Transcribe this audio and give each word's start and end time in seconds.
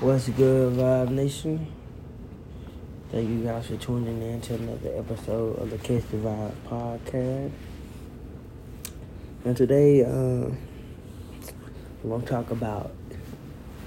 What's 0.00 0.30
good, 0.30 0.72
Vibe 0.78 1.10
Nation? 1.10 1.70
Thank 3.12 3.28
you 3.28 3.44
guys 3.44 3.66
for 3.66 3.76
tuning 3.76 4.22
in 4.22 4.40
to 4.40 4.54
another 4.54 4.96
episode 4.96 5.58
of 5.58 5.68
the 5.68 5.76
Catch 5.76 6.08
the 6.10 6.16
Vibe 6.16 6.54
podcast. 6.66 7.50
And 9.44 9.54
today, 9.54 10.02
uh, 10.02 10.54
we're 12.02 12.08
going 12.08 12.22
to 12.22 12.26
talk 12.26 12.50
about 12.50 12.92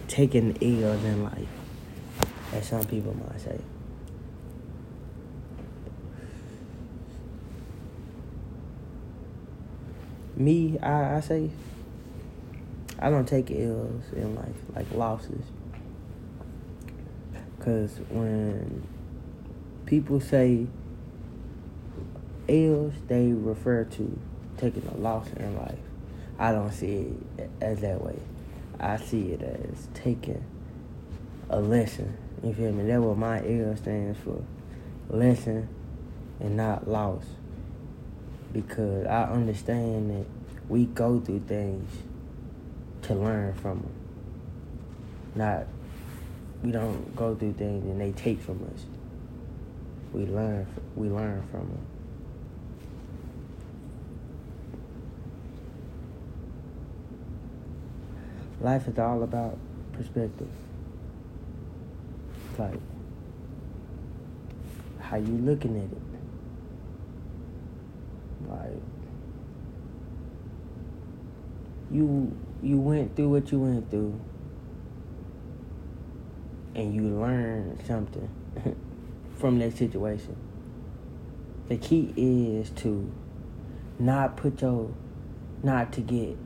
taking 0.07 0.53
the 0.53 0.83
L's 0.83 1.03
in 1.03 1.23
life, 1.23 1.47
as 2.53 2.67
some 2.67 2.83
people 2.83 3.15
might 3.15 3.41
say. 3.41 3.59
Me, 10.35 10.77
I, 10.77 11.15
I 11.15 11.19
say, 11.21 11.49
I 12.99 13.09
don't 13.09 13.27
take 13.27 13.49
L's 13.49 14.13
in 14.15 14.35
life, 14.35 14.57
like 14.75 14.91
losses. 14.93 15.41
Because 17.63 17.97
when 18.09 18.85
people 19.85 20.19
say 20.19 20.67
L's, 22.49 22.93
they 23.07 23.31
refer 23.31 23.85
to 23.85 24.19
taking 24.57 24.85
a 24.93 24.97
loss 24.97 25.29
in 25.37 25.55
life. 25.55 25.79
I 26.37 26.51
don't 26.51 26.73
see 26.73 27.15
it 27.37 27.49
as 27.61 27.79
that 27.79 28.03
way. 28.03 28.19
I 28.81 28.97
see 28.97 29.31
it 29.31 29.41
as 29.41 29.87
taking 29.93 30.43
a 31.49 31.61
lesson. 31.61 32.17
You 32.43 32.53
feel 32.53 32.73
me? 32.73 32.83
That's 32.83 32.99
what 32.99 33.17
my 33.17 33.37
L 33.37 33.77
stands 33.77 34.19
for. 34.19 34.43
Lesson 35.09 35.69
and 36.41 36.57
not 36.57 36.89
loss. 36.89 37.23
Because 38.51 39.05
I 39.05 39.23
understand 39.23 40.09
that 40.09 40.25
we 40.67 40.83
go 40.87 41.21
through 41.21 41.43
things 41.47 41.89
to 43.03 43.15
learn 43.15 43.53
from 43.53 43.83
them. 43.83 43.93
Not, 45.35 45.67
we 46.63 46.71
don't 46.71 47.13
go 47.15 47.35
through 47.35 47.53
things 47.53 47.83
and 47.83 47.99
they 47.99 48.13
take 48.13 48.41
from 48.41 48.63
us. 48.73 48.85
We 50.13 50.25
learn, 50.25 50.65
we 50.95 51.09
learn 51.09 51.45
from 51.51 51.61
them. 51.61 51.85
Life 58.61 58.87
is 58.87 58.97
all 58.97 59.23
about 59.23 59.57
perspective. 59.91 60.47
Like 62.57 62.79
how 65.01 65.17
you 65.17 65.33
looking 65.33 65.75
at 65.77 65.83
it. 65.83 66.01
Like 68.49 68.81
you 71.91 72.33
you 72.61 72.77
went 72.77 73.15
through 73.17 73.29
what 73.29 73.51
you 73.51 73.59
went 73.59 73.91
through 73.91 74.17
and 76.75 76.93
you 76.93 77.03
learn 77.03 77.79
something 77.85 78.29
from 79.37 79.59
that 79.59 79.77
situation. 79.77 80.35
The 81.67 81.77
key 81.77 82.13
is 82.15 82.69
to 82.81 83.11
not 83.99 84.35
put 84.37 84.61
your 84.61 84.91
not 85.61 85.93
to 85.93 86.01
get 86.01 86.37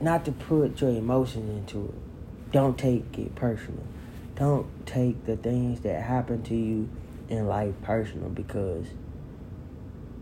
not 0.00 0.24
to 0.24 0.32
put 0.32 0.80
your 0.80 0.90
emotions 0.90 1.50
into 1.50 1.86
it. 1.86 2.52
Don't 2.52 2.78
take 2.78 3.18
it 3.18 3.34
personal. 3.34 3.82
Don't 4.36 4.66
take 4.86 5.24
the 5.26 5.36
things 5.36 5.80
that 5.80 6.02
happen 6.02 6.42
to 6.44 6.54
you 6.54 6.88
in 7.28 7.46
life 7.46 7.74
personal 7.82 8.28
because 8.28 8.86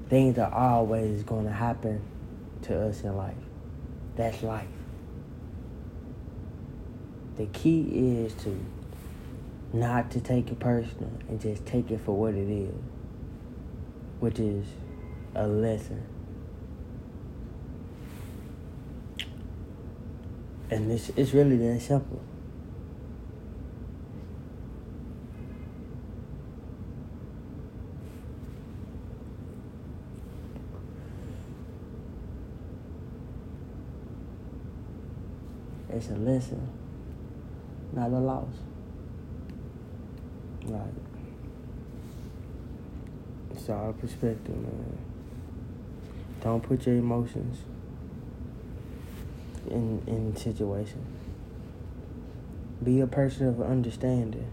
things 0.09 0.39
are 0.39 0.53
always 0.53 1.23
going 1.23 1.45
to 1.45 1.53
happen 1.53 2.01
to 2.63 2.89
us 2.89 3.03
in 3.03 3.17
life. 3.17 3.35
That's 4.17 4.43
life. 4.43 4.67
The 7.37 7.47
key 7.47 7.83
is 7.93 8.33
to 8.45 8.59
not 9.81 10.11
to 10.11 10.21
take 10.21 10.51
it 10.51 10.59
personal 10.59 11.11
and 11.29 11.41
just 11.41 11.65
take 11.67 11.91
it 11.91 12.01
for 12.01 12.17
what 12.17 12.35
it 12.35 12.49
is, 12.49 12.75
which 14.21 14.39
is 14.39 14.67
a 15.35 15.47
lesson. 15.47 16.03
And 20.71 20.91
it's, 20.91 21.11
it's 21.11 21.33
really 21.33 21.57
that 21.57 21.81
simple. 21.81 22.21
It's 35.89 36.09
a 36.11 36.15
lesson, 36.15 36.69
not 37.95 38.11
a 38.11 38.19
loss. 38.19 38.53
Right. 40.69 40.83
It's 43.53 43.69
all 43.71 43.93
perspective, 43.93 44.57
man. 44.57 44.99
Don't 46.43 46.63
put 46.63 46.87
your 46.87 46.97
emotions 46.97 47.59
in 49.71 50.03
in 50.07 50.37
situation. 50.37 51.05
Be 52.83 53.01
a 53.01 53.07
person 53.07 53.47
of 53.49 53.61
understanding. 53.61 54.51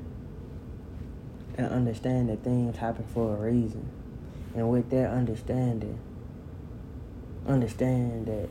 And 1.55 1.67
understand 1.67 2.29
that 2.29 2.43
things 2.43 2.77
happen 2.77 3.05
for 3.13 3.35
a 3.35 3.51
reason. 3.51 3.87
And 4.55 4.71
with 4.71 4.89
that 4.89 5.11
understanding, 5.11 5.99
understand 7.47 8.25
that 8.27 8.49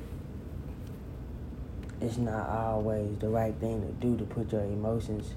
it's 2.01 2.19
not 2.19 2.49
always 2.49 3.17
the 3.19 3.29
right 3.29 3.55
thing 3.57 3.81
to 3.81 3.93
do 4.05 4.17
to 4.17 4.25
put 4.25 4.53
your 4.53 4.63
emotions 4.63 5.35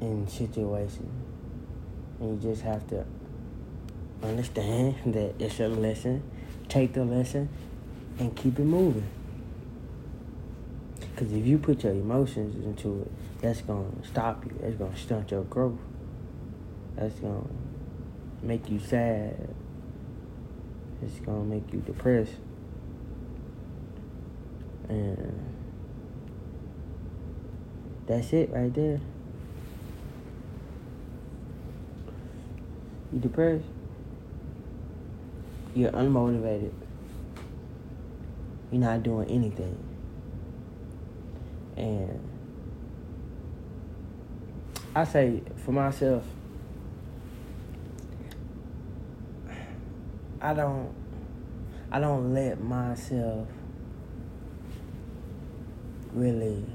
in 0.00 0.28
situations. 0.28 1.24
And 2.20 2.42
you 2.42 2.50
just 2.50 2.62
have 2.62 2.86
to 2.88 3.04
understand 4.22 4.96
that 5.06 5.34
it's 5.38 5.60
a 5.60 5.68
lesson, 5.68 6.22
take 6.68 6.92
the 6.92 7.04
lesson, 7.04 7.48
and 8.18 8.34
keep 8.34 8.58
it 8.58 8.64
moving. 8.64 9.08
Because 11.00 11.32
if 11.32 11.46
you 11.46 11.58
put 11.58 11.82
your 11.82 11.92
emotions 11.92 12.62
into 12.64 13.02
it, 13.02 13.12
that's 13.40 13.62
going 13.62 14.00
to 14.00 14.08
stop 14.08 14.44
you. 14.44 14.58
That's 14.60 14.76
going 14.76 14.92
to 14.92 14.98
stunt 14.98 15.30
your 15.30 15.44
growth. 15.44 15.78
That's 16.94 17.18
going 17.20 17.42
to 17.42 18.46
make 18.46 18.68
you 18.70 18.78
sad. 18.78 19.48
It's 21.02 21.20
going 21.20 21.48
to 21.48 21.54
make 21.54 21.72
you 21.72 21.80
depressed. 21.80 22.32
And 24.88 25.54
that's 28.06 28.32
it 28.32 28.50
right 28.52 28.72
there. 28.72 29.00
You 33.16 33.22
depressed. 33.22 33.64
You're 35.74 35.90
unmotivated. 35.92 36.74
You're 38.70 38.82
not 38.82 39.02
doing 39.02 39.30
anything. 39.30 39.82
And 41.78 42.20
I 44.94 45.04
say 45.04 45.40
for 45.64 45.72
myself, 45.72 46.24
I 50.42 50.52
don't 50.52 50.92
I 51.90 51.98
don't 51.98 52.34
let 52.34 52.62
myself 52.62 53.48
really 56.12 56.66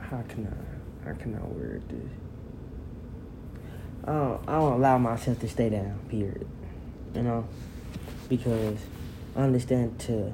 how 0.00 0.20
can 0.28 0.48
I 0.48 1.08
how 1.08 1.14
can 1.14 1.34
I 1.34 1.46
word 1.46 1.82
this? 1.88 2.33
I 4.06 4.12
don't, 4.12 4.48
I 4.48 4.52
don't 4.58 4.72
allow 4.74 4.98
myself 4.98 5.40
to 5.40 5.48
stay 5.48 5.70
down, 5.70 5.98
period. 6.08 6.46
You 7.14 7.22
know? 7.22 7.48
Because 8.28 8.78
I 9.34 9.42
understand 9.42 9.98
to 10.00 10.32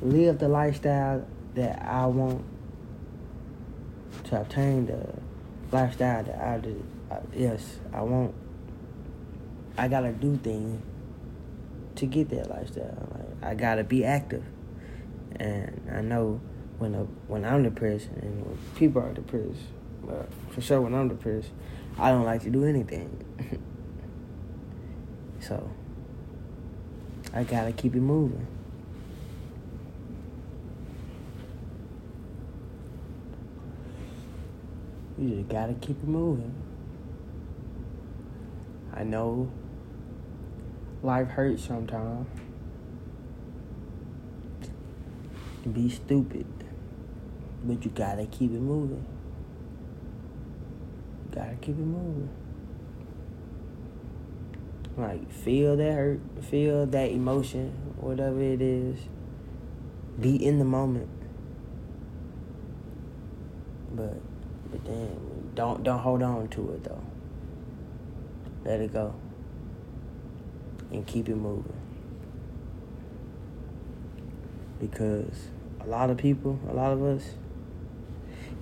live 0.00 0.38
the 0.38 0.48
lifestyle 0.48 1.26
that 1.54 1.82
I 1.82 2.06
want, 2.06 2.44
to 4.24 4.40
obtain 4.40 4.86
the 4.86 5.14
lifestyle 5.72 6.22
that 6.22 6.40
I 6.40 6.58
do. 6.58 6.84
I, 7.10 7.18
yes, 7.34 7.78
I 7.92 8.02
want. 8.02 8.34
I 9.76 9.88
gotta 9.88 10.12
do 10.12 10.36
things 10.36 10.80
to 11.96 12.06
get 12.06 12.28
that 12.30 12.48
lifestyle. 12.48 13.08
Like, 13.12 13.50
I 13.50 13.54
gotta 13.54 13.84
be 13.84 14.04
active, 14.04 14.44
and 15.36 15.90
I 15.92 16.00
know 16.00 16.40
when 16.78 16.94
a, 16.94 17.04
when 17.28 17.44
I'm 17.44 17.62
depressed 17.62 18.08
and 18.20 18.44
when 18.44 18.58
people 18.76 19.02
are 19.02 19.12
depressed, 19.12 19.62
but 20.02 20.28
for 20.50 20.60
sure 20.60 20.80
when 20.80 20.94
I'm 20.94 21.08
depressed, 21.08 21.50
I 21.98 22.10
don't 22.10 22.24
like 22.24 22.42
to 22.42 22.50
do 22.50 22.64
anything. 22.64 23.24
so 25.40 25.70
I 27.32 27.44
gotta 27.44 27.72
keep 27.72 27.94
it 27.94 28.00
moving. 28.00 28.46
You 35.18 35.28
just 35.36 35.48
gotta 35.48 35.74
keep 35.74 36.02
it 36.02 36.08
moving. 36.08 36.54
I 38.92 39.04
know 39.04 39.50
life 41.02 41.28
hurts 41.28 41.64
sometimes. 41.64 42.26
Be 45.72 45.88
stupid. 45.88 46.46
But 47.64 47.84
you 47.84 47.90
gotta 47.90 48.26
keep 48.26 48.50
it 48.52 48.60
moving. 48.60 49.06
Gotta 51.34 51.56
keep 51.56 51.76
it 51.76 51.78
moving. 51.78 52.28
Like 54.96 55.32
feel 55.32 55.76
that 55.76 55.92
hurt, 55.92 56.20
feel 56.44 56.86
that 56.86 57.10
emotion, 57.10 57.70
whatever 57.96 58.40
it 58.40 58.62
is. 58.62 59.00
Be 60.20 60.36
in 60.36 60.60
the 60.60 60.64
moment. 60.64 61.08
But 63.92 64.20
but 64.70 64.84
then 64.84 65.50
don't 65.56 65.82
don't 65.82 65.98
hold 65.98 66.22
on 66.22 66.46
to 66.48 66.72
it 66.74 66.84
though. 66.84 67.04
Let 68.64 68.80
it 68.80 68.92
go. 68.92 69.14
And 70.92 71.04
keep 71.04 71.28
it 71.28 71.36
moving. 71.36 71.80
Because 74.78 75.48
a 75.80 75.86
lot 75.86 76.10
of 76.10 76.16
people, 76.16 76.60
a 76.70 76.72
lot 76.74 76.92
of 76.92 77.02
us, 77.02 77.34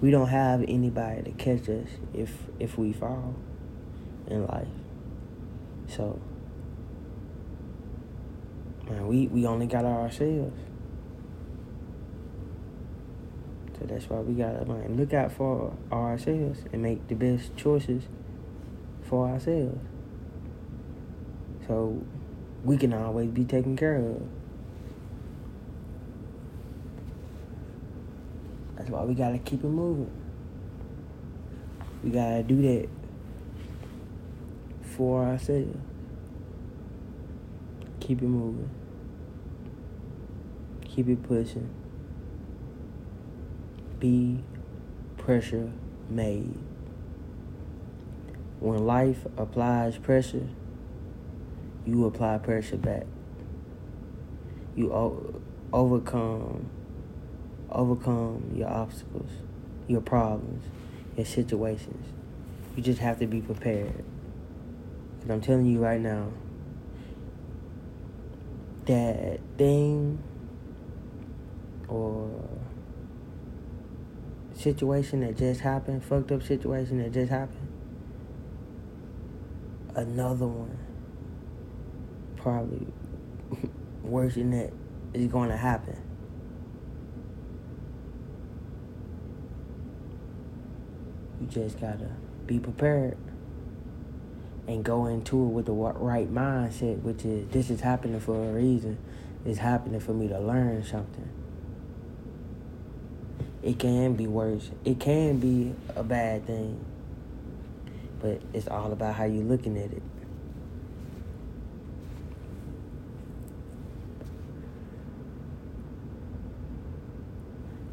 we 0.02 0.10
don't 0.10 0.28
have 0.28 0.62
anybody 0.66 1.22
to 1.22 1.30
catch 1.30 1.68
us 1.68 1.88
if 2.12 2.36
if 2.58 2.76
we 2.76 2.92
fall 2.92 3.36
in 4.26 4.44
life. 4.46 4.66
So, 5.86 6.20
man, 8.90 9.06
we, 9.06 9.28
we 9.28 9.46
only 9.46 9.66
got 9.66 9.84
ourselves. 9.84 10.58
So 13.78 13.86
that's 13.86 14.10
why 14.10 14.18
we 14.20 14.34
gotta 14.34 14.64
man, 14.64 14.96
look 14.96 15.14
out 15.14 15.30
for 15.30 15.76
ourselves 15.92 16.64
and 16.72 16.82
make 16.82 17.06
the 17.06 17.14
best 17.14 17.56
choices 17.56 18.02
for 19.02 19.28
ourselves. 19.28 19.78
So 21.68 22.04
we 22.64 22.76
can 22.76 22.92
always 22.92 23.30
be 23.30 23.44
taken 23.44 23.76
care 23.76 23.96
of. 23.96 24.22
That's 28.76 28.90
why 28.90 29.04
we 29.04 29.14
gotta 29.14 29.38
keep 29.38 29.62
it 29.62 29.68
moving. 29.68 30.10
We 32.02 32.10
gotta 32.10 32.42
do 32.42 32.60
that 32.62 32.88
for 34.82 35.24
ourselves. 35.24 35.76
Keep 38.00 38.22
it 38.22 38.26
moving. 38.26 38.70
Keep 40.84 41.08
it 41.08 41.22
pushing. 41.22 41.70
Be 44.00 44.42
pressure 45.16 45.72
made. 46.10 46.58
When 48.58 48.84
life 48.86 49.26
applies 49.36 49.96
pressure, 49.98 50.48
you 51.86 52.04
apply 52.06 52.38
pressure 52.38 52.76
back. 52.76 53.06
You 54.74 54.92
o- 54.92 55.40
overcome 55.72 56.68
overcome 57.72 58.52
your 58.54 58.68
obstacles, 58.68 59.30
your 59.88 60.00
problems, 60.00 60.64
your 61.16 61.26
situations. 61.26 62.06
You 62.76 62.82
just 62.82 63.00
have 63.00 63.18
to 63.18 63.26
be 63.26 63.40
prepared. 63.40 64.04
And 65.22 65.30
I'm 65.30 65.40
telling 65.40 65.66
you 65.66 65.78
right 65.78 66.00
now, 66.00 66.28
that 68.86 69.40
thing 69.56 70.22
or 71.88 72.30
situation 74.54 75.20
that 75.20 75.36
just 75.36 75.60
happened, 75.60 76.04
fucked 76.04 76.32
up 76.32 76.42
situation 76.42 76.98
that 76.98 77.12
just 77.12 77.30
happened, 77.30 77.68
another 79.94 80.46
one, 80.46 80.78
probably 82.36 82.86
worse 84.02 84.34
than 84.34 84.50
that, 84.50 84.72
is 85.14 85.26
going 85.26 85.50
to 85.50 85.56
happen. 85.56 85.96
You 91.42 91.48
just 91.48 91.80
gotta 91.80 92.08
be 92.46 92.60
prepared 92.60 93.16
and 94.68 94.84
go 94.84 95.06
into 95.06 95.42
it 95.44 95.48
with 95.48 95.66
the 95.66 95.72
right 95.72 96.32
mindset, 96.32 97.02
which 97.02 97.24
is 97.24 97.48
this 97.48 97.68
is 97.68 97.80
happening 97.80 98.20
for 98.20 98.36
a 98.36 98.52
reason. 98.52 98.96
It's 99.44 99.58
happening 99.58 99.98
for 99.98 100.12
me 100.12 100.28
to 100.28 100.38
learn 100.38 100.84
something. 100.84 101.28
It 103.60 103.80
can 103.80 104.14
be 104.14 104.28
worse. 104.28 104.70
It 104.84 105.00
can 105.00 105.40
be 105.40 105.74
a 105.96 106.04
bad 106.04 106.46
thing. 106.46 106.84
But 108.20 108.40
it's 108.52 108.68
all 108.68 108.92
about 108.92 109.16
how 109.16 109.24
you're 109.24 109.42
looking 109.42 109.76
at 109.76 109.92
it. 109.92 110.02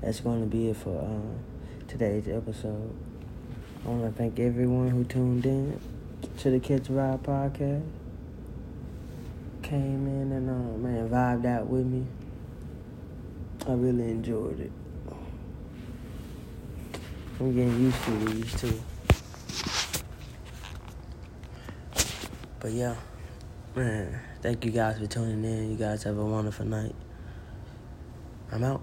That's 0.01 0.19
going 0.19 0.41
to 0.41 0.47
be 0.47 0.69
it 0.69 0.77
for 0.77 1.01
um, 1.03 1.39
today's 1.87 2.27
episode. 2.27 2.95
I 3.85 3.87
want 3.87 4.03
to 4.03 4.17
thank 4.17 4.39
everyone 4.39 4.89
who 4.89 5.03
tuned 5.05 5.45
in 5.45 5.79
to 6.39 6.49
the 6.51 6.59
Catch 6.59 6.83
the 6.83 6.93
Vibe 6.93 7.21
podcast. 7.21 7.83
Came 9.61 10.05
in 10.07 10.31
and 10.31 10.49
uh, 10.49 10.77
man 10.77 11.09
vibed 11.09 11.45
out 11.45 11.67
with 11.67 11.85
me. 11.85 12.05
I 13.67 13.73
really 13.73 14.11
enjoyed 14.11 14.59
it. 14.59 14.71
I'm 17.39 17.55
getting 17.55 17.79
used 17.79 18.03
to 18.03 18.11
these 18.11 18.53
too. 18.59 18.81
But 22.59 22.71
yeah, 22.71 22.95
man, 23.75 24.19
thank 24.41 24.65
you 24.65 24.71
guys 24.71 24.99
for 24.99 25.07
tuning 25.07 25.45
in. 25.45 25.71
You 25.71 25.77
guys 25.77 26.03
have 26.03 26.17
a 26.17 26.25
wonderful 26.25 26.65
night. 26.65 26.95
I'm 28.51 28.63
out. 28.65 28.81